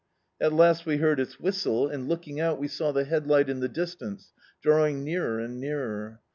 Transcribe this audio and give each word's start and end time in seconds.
At 0.41 0.51
last 0.51 0.87
we 0.87 0.97
heaid 0.97 1.19
its 1.19 1.39
whistle, 1.39 1.87
and, 1.87 2.09
looking 2.09 2.39
out, 2.39 2.57
we 2.57 2.67
saw 2.67 2.91
the 2.91 3.03
headlight 3.03 3.49
in 3.49 3.59
the 3.59 3.69
distance, 3.69 4.33
drawing 4.59 5.03
nearer 5.03 5.39
and 5.39 5.59
nearer. 5.59 6.21